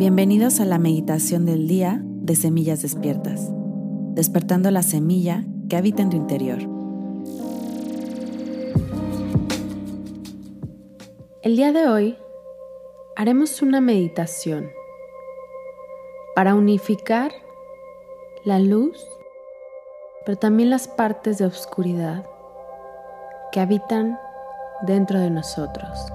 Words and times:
Bienvenidos 0.00 0.60
a 0.60 0.64
la 0.64 0.78
meditación 0.78 1.44
del 1.44 1.68
día 1.68 2.00
de 2.02 2.34
Semillas 2.34 2.80
Despiertas, 2.80 3.50
despertando 4.14 4.70
la 4.70 4.82
semilla 4.82 5.44
que 5.68 5.76
habita 5.76 6.00
en 6.00 6.08
tu 6.08 6.16
interior. 6.16 6.56
El 11.42 11.54
día 11.54 11.72
de 11.72 11.86
hoy 11.86 12.16
haremos 13.14 13.60
una 13.60 13.82
meditación 13.82 14.70
para 16.34 16.54
unificar 16.54 17.32
la 18.44 18.58
luz, 18.58 19.06
pero 20.24 20.38
también 20.38 20.70
las 20.70 20.88
partes 20.88 21.36
de 21.36 21.44
oscuridad 21.44 22.24
que 23.52 23.60
habitan 23.60 24.18
dentro 24.86 25.20
de 25.20 25.28
nosotros. 25.28 26.10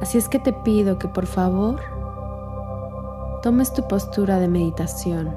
Así 0.00 0.18
es 0.18 0.28
que 0.28 0.38
te 0.38 0.52
pido 0.52 0.98
que 0.98 1.08
por 1.08 1.26
favor 1.26 1.80
tomes 3.42 3.72
tu 3.72 3.86
postura 3.88 4.38
de 4.38 4.48
meditación 4.48 5.34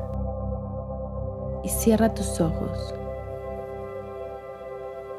y 1.63 1.69
cierra 1.69 2.13
tus 2.13 2.41
ojos. 2.41 2.93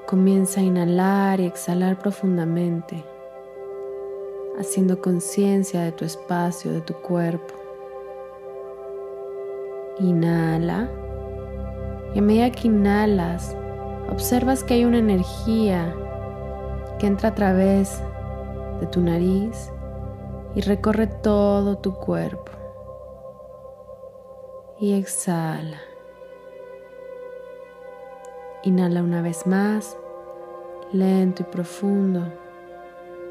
Comienza 0.07 0.61
a 0.61 0.65
inhalar 0.65 1.41
y 1.41 1.47
exhalar 1.47 1.99
profundamente, 1.99 3.05
haciendo 4.59 5.01
conciencia 5.01 5.83
de 5.83 5.93
tu 5.93 6.05
espacio, 6.05 6.73
de 6.73 6.81
tu 6.83 6.95
cuerpo. 6.95 7.55
Inhala 10.01 10.91
y 12.15 12.19
a 12.19 12.23
medida 12.23 12.51
que 12.51 12.69
inhalas, 12.69 13.57
observas 14.11 14.65
que 14.65 14.75
hay 14.75 14.85
una 14.85 14.99
energía 14.99 15.95
que 16.99 17.07
entra 17.07 17.31
a 17.31 17.35
través 17.35 18.03
de 18.81 18.87
tu 18.87 19.01
nariz 19.01 19.71
y 20.55 20.63
recorre 20.63 21.07
todo 21.07 21.79
tu 21.79 21.95
cuerpo. 21.95 22.53
Y 24.79 24.95
exhala. 24.95 25.79
Inhala 28.63 29.03
una 29.03 29.23
vez 29.23 29.47
más, 29.47 29.97
lento 30.93 31.43
y 31.43 31.47
profundo, 31.47 32.33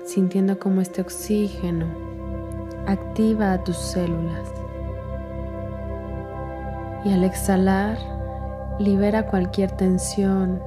sintiendo 0.05 0.59
como 0.59 0.81
este 0.81 1.01
oxígeno 1.01 1.85
activa 2.87 3.53
a 3.53 3.63
tus 3.63 3.77
células. 3.77 4.49
Y 7.05 7.13
al 7.13 7.23
exhalar, 7.23 7.97
libera 8.79 9.27
cualquier 9.27 9.71
tensión, 9.71 10.61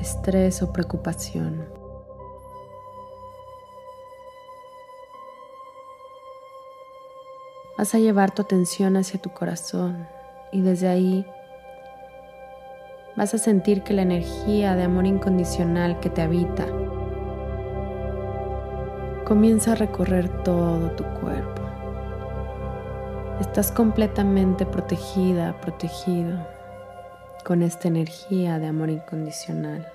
estrés 0.00 0.62
o 0.62 0.72
preocupación. 0.72 1.73
Vas 7.76 7.92
a 7.92 7.98
llevar 7.98 8.30
tu 8.32 8.42
atención 8.42 8.96
hacia 8.96 9.20
tu 9.20 9.30
corazón 9.30 10.06
y 10.52 10.60
desde 10.60 10.86
ahí 10.86 11.26
vas 13.16 13.34
a 13.34 13.38
sentir 13.38 13.82
que 13.82 13.94
la 13.94 14.02
energía 14.02 14.76
de 14.76 14.84
amor 14.84 15.06
incondicional 15.06 15.98
que 15.98 16.08
te 16.08 16.22
habita 16.22 16.66
comienza 19.24 19.72
a 19.72 19.74
recorrer 19.74 20.28
todo 20.44 20.92
tu 20.92 21.02
cuerpo. 21.20 21.62
Estás 23.40 23.72
completamente 23.72 24.66
protegida, 24.66 25.60
protegido 25.60 26.46
con 27.44 27.60
esta 27.62 27.88
energía 27.88 28.60
de 28.60 28.68
amor 28.68 28.90
incondicional. 28.90 29.90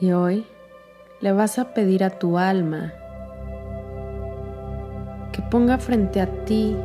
Y 0.00 0.12
hoy 0.12 0.46
le 1.20 1.32
vas 1.32 1.58
a 1.58 1.72
pedir 1.72 2.04
a 2.04 2.10
tu 2.10 2.36
alma 2.36 2.92
que 5.32 5.42
ponga 5.42 5.78
frente 5.78 6.20
a 6.20 6.26
ti 6.44 6.76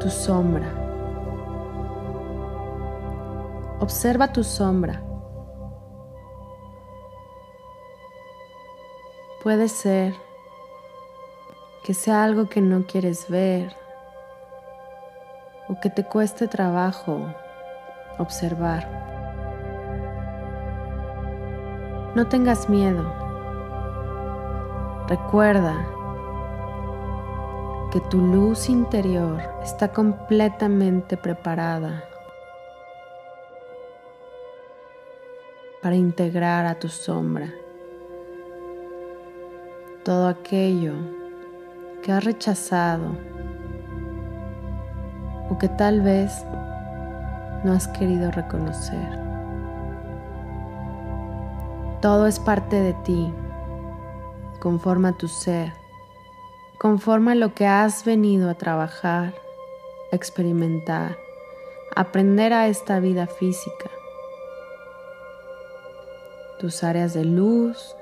tu 0.00 0.08
sombra. 0.10 0.66
Observa 3.80 4.32
tu 4.32 4.44
sombra. 4.44 5.02
Puede 9.42 9.68
ser 9.68 10.14
que 11.84 11.94
sea 11.94 12.24
algo 12.24 12.48
que 12.48 12.60
no 12.60 12.86
quieres 12.86 13.28
ver 13.28 13.74
o 15.68 15.80
que 15.80 15.90
te 15.90 16.04
cueste 16.04 16.48
trabajo 16.48 17.20
observar. 18.18 18.97
No 22.18 22.26
tengas 22.26 22.68
miedo. 22.68 23.04
Recuerda 25.06 25.86
que 27.92 28.00
tu 28.10 28.18
luz 28.18 28.68
interior 28.68 29.40
está 29.62 29.92
completamente 29.92 31.16
preparada 31.16 32.02
para 35.80 35.94
integrar 35.94 36.66
a 36.66 36.74
tu 36.74 36.88
sombra 36.88 37.54
todo 40.04 40.26
aquello 40.26 40.94
que 42.02 42.10
has 42.10 42.24
rechazado 42.24 43.16
o 45.48 45.56
que 45.56 45.68
tal 45.68 46.00
vez 46.00 46.44
no 47.62 47.74
has 47.74 47.86
querido 47.86 48.32
reconocer. 48.32 49.27
Todo 52.00 52.28
es 52.28 52.38
parte 52.38 52.80
de 52.80 52.92
ti. 52.94 53.34
Conforma 54.60 55.18
tu 55.18 55.26
ser. 55.26 55.72
Conforma 56.78 57.34
lo 57.34 57.54
que 57.54 57.66
has 57.66 58.04
venido 58.04 58.48
a 58.48 58.54
trabajar, 58.54 59.34
experimentar, 60.12 61.16
aprender 61.96 62.52
a 62.52 62.68
esta 62.68 63.00
vida 63.00 63.26
física. 63.26 63.90
Tus 66.60 66.84
áreas 66.84 67.14
de 67.14 67.24
luz, 67.24 67.96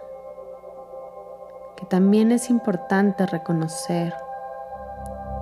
que 1.78 1.86
también 1.86 2.32
es 2.32 2.50
importante 2.50 3.24
reconocer 3.24 4.12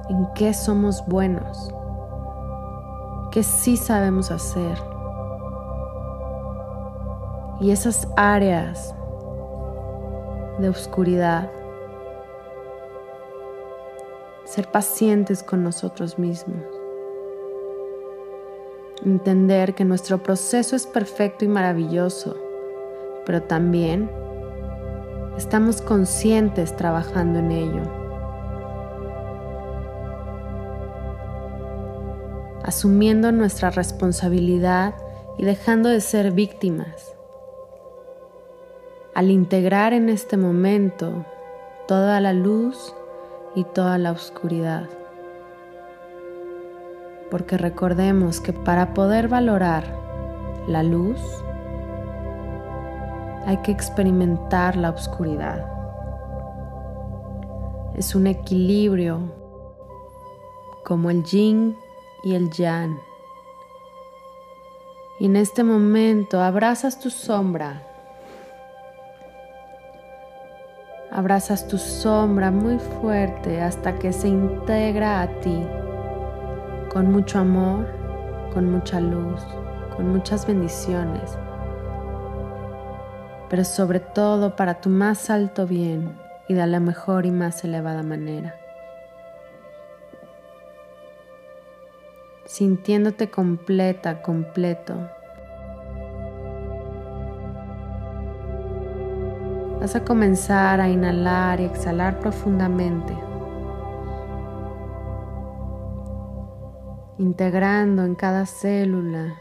en 0.09 0.33
qué 0.35 0.55
somos 0.55 1.05
buenos, 1.09 1.75
qué 3.33 3.43
sí 3.43 3.77
sabemos 3.77 4.31
hacer 4.31 4.94
y 7.61 7.71
esas 7.71 8.09
áreas 8.17 8.95
de 10.59 10.69
oscuridad. 10.69 11.51
Ser 14.45 14.71
pacientes 14.71 15.43
con 15.43 15.63
nosotros 15.63 16.19
mismos. 16.19 16.63
Entender 19.05 19.75
que 19.75 19.85
nuestro 19.85 20.23
proceso 20.23 20.77
es 20.77 20.87
perfecto 20.87 21.45
y 21.45 21.49
maravilloso, 21.49 22.37
pero 23.27 23.43
también 23.43 24.11
estamos 25.37 25.81
conscientes 25.83 26.77
trabajando 26.77 27.41
en 27.41 27.51
ello. 27.51 27.83
Asumiendo 32.63 33.31
nuestra 33.31 33.71
responsabilidad 33.71 34.95
y 35.37 35.45
dejando 35.45 35.89
de 35.91 36.01
ser 36.01 36.31
víctimas 36.31 37.14
al 39.15 39.31
integrar 39.31 39.93
en 39.93 40.09
este 40.09 40.37
momento 40.37 41.25
toda 41.87 42.21
la 42.21 42.33
luz 42.33 42.95
y 43.55 43.63
toda 43.63 43.97
la 43.97 44.11
oscuridad. 44.11 44.89
Porque 47.31 47.57
recordemos 47.57 48.41
que 48.41 48.53
para 48.53 48.93
poder 48.93 49.29
valorar 49.29 49.85
la 50.67 50.83
luz 50.83 51.21
hay 53.47 53.59
que 53.59 53.71
experimentar 53.71 54.77
la 54.77 54.91
oscuridad. 54.91 55.65
Es 57.97 58.17
un 58.17 58.27
equilibrio 58.27 59.21
como 60.85 61.11
el 61.11 61.23
yin 61.23 61.77
y 62.25 62.35
el 62.35 62.51
yang. 62.51 62.99
Y 65.21 65.27
en 65.27 65.37
este 65.37 65.63
momento 65.63 66.41
abrazas 66.43 66.99
tu 66.99 67.11
sombra 67.11 67.94
Abrazas 71.15 71.69
tu 71.69 71.79
sombra 71.79 72.51
muy 72.51 72.77
fuerte 72.81 73.63
hasta 73.63 74.01
que 74.01 74.13
se 74.13 74.27
integra 74.27 75.23
a 75.23 75.29
ti 75.29 75.65
con 76.93 77.13
mucho 77.13 77.39
amor, 77.39 77.87
con 78.53 78.69
mucha 78.69 78.99
luz, 78.99 79.41
con 79.95 80.09
muchas 80.09 80.45
bendiciones, 80.45 81.39
pero 83.49 83.63
sobre 83.63 84.01
todo 84.01 84.57
para 84.57 84.81
tu 84.81 84.91
más 84.91 85.31
alto 85.31 85.69
bien 85.69 86.19
y 86.49 86.55
de 86.55 86.67
la 86.67 86.81
mejor 86.81 87.27
y 87.27 87.31
más 87.31 87.63
elevada 87.63 88.03
manera. 88.03 88.57
Sintiéndote 92.45 93.31
completa, 93.31 94.21
completo 94.21 95.11
Vas 99.85 99.97
a 99.97 100.03
comenzar 100.03 100.81
a 100.81 100.89
inhalar 100.89 101.61
y 101.61 101.65
exhalar 101.65 102.19
profundamente, 102.19 103.15
integrando 107.19 108.03
en 108.03 108.15
cada 108.15 108.47
célula, 108.47 109.35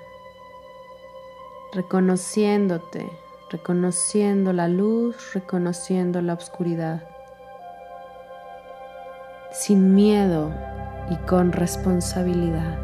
reconociéndote, 1.71 3.09
reconociendo 3.51 4.51
la 4.51 4.67
luz, 4.67 5.33
reconociendo 5.33 6.21
la 6.21 6.33
oscuridad, 6.33 7.07
sin 9.53 9.95
miedo 9.95 10.51
y 11.09 11.15
con 11.25 11.53
responsabilidad. 11.53 12.79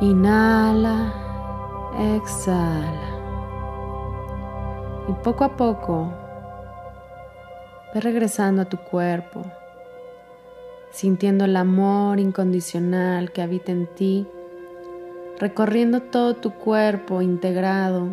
Inhala, 0.00 1.14
exhala. 2.16 3.11
Y 5.08 5.12
poco 5.24 5.42
a 5.42 5.56
poco 5.56 6.12
ve 7.92 8.00
regresando 8.00 8.62
a 8.62 8.64
tu 8.66 8.76
cuerpo, 8.76 9.42
sintiendo 10.92 11.44
el 11.44 11.56
amor 11.56 12.20
incondicional 12.20 13.32
que 13.32 13.42
habita 13.42 13.72
en 13.72 13.88
ti, 13.88 14.28
recorriendo 15.40 16.02
todo 16.02 16.34
tu 16.34 16.52
cuerpo 16.52 17.20
integrado. 17.20 18.06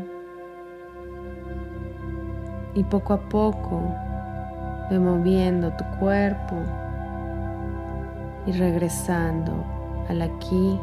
Y 2.74 2.84
poco 2.86 3.14
a 3.14 3.30
poco 3.30 3.82
ve 4.90 4.98
moviendo 4.98 5.72
tu 5.74 5.84
cuerpo 6.00 6.56
y 8.48 8.52
regresando 8.54 9.64
al 10.08 10.24
aquí 10.24 10.80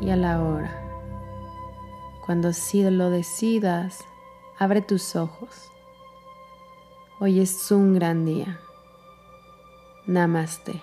y 0.00 0.10
a 0.10 0.16
la 0.16 0.42
hora. 0.42 0.82
Cuando 2.24 2.48
así 2.48 2.82
lo 2.90 3.10
decidas, 3.10 4.04
Abre 4.58 4.80
tus 4.80 5.16
ojos. 5.16 5.70
Hoy 7.20 7.40
es 7.40 7.70
un 7.70 7.92
gran 7.92 8.24
día. 8.24 8.58
Namaste. 10.06 10.80